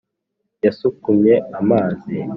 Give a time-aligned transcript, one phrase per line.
[0.65, 2.13] Yasukumye amazi